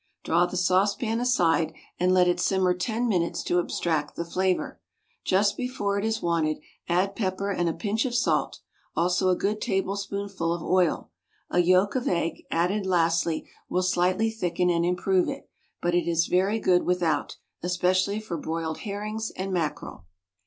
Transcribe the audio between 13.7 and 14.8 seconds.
slightly thicken